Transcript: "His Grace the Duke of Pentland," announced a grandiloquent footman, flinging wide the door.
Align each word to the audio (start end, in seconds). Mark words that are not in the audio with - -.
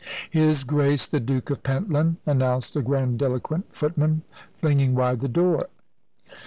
"His 0.31 0.63
Grace 0.63 1.07
the 1.07 1.19
Duke 1.19 1.51
of 1.51 1.61
Pentland," 1.61 2.17
announced 2.25 2.75
a 2.75 2.81
grandiloquent 2.81 3.65
footman, 3.71 4.23
flinging 4.55 4.95
wide 4.95 5.19
the 5.19 5.27
door. 5.29 5.67